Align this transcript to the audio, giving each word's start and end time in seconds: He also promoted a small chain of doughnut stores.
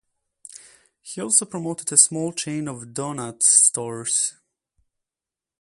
He 1.03 1.21
also 1.21 1.45
promoted 1.45 1.91
a 1.91 1.97
small 1.97 2.33
chain 2.33 2.67
of 2.67 2.91
doughnut 2.95 3.43
stores. 3.43 4.33